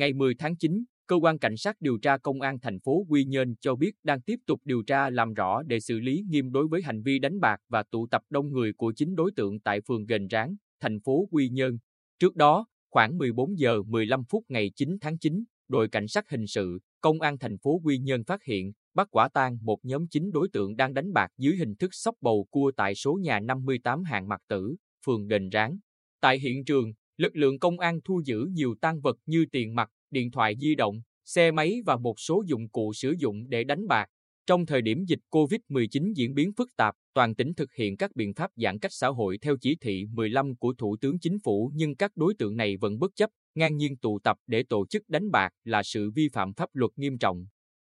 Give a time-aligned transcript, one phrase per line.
[0.00, 3.24] Ngày 10 tháng 9, cơ quan cảnh sát điều tra công an thành phố Quy
[3.24, 6.68] Nhơn cho biết đang tiếp tục điều tra làm rõ để xử lý nghiêm đối
[6.68, 9.80] với hành vi đánh bạc và tụ tập đông người của chính đối tượng tại
[9.80, 11.78] phường Gành Ráng, thành phố Quy Nhơn.
[12.18, 16.46] Trước đó, khoảng 14 giờ 15 phút ngày 9 tháng 9, đội cảnh sát hình
[16.46, 20.30] sự, công an thành phố Quy Nhơn phát hiện, bắt quả tang một nhóm 9
[20.30, 24.04] đối tượng đang đánh bạc dưới hình thức sóc bầu cua tại số nhà 58
[24.04, 25.78] hàng Mặt Tử, phường Gành Ráng.
[26.20, 29.90] Tại hiện trường, lực lượng công an thu giữ nhiều tang vật như tiền mặt,
[30.10, 33.86] điện thoại di động, xe máy và một số dụng cụ sử dụng để đánh
[33.86, 34.06] bạc.
[34.46, 38.34] Trong thời điểm dịch COVID-19 diễn biến phức tạp, toàn tỉnh thực hiện các biện
[38.34, 41.96] pháp giãn cách xã hội theo chỉ thị 15 của Thủ tướng Chính phủ nhưng
[41.96, 45.30] các đối tượng này vẫn bất chấp, ngang nhiên tụ tập để tổ chức đánh
[45.30, 47.46] bạc là sự vi phạm pháp luật nghiêm trọng.